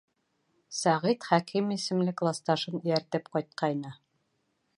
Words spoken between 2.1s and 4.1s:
класташын эйәртеп ҡайтҡайны.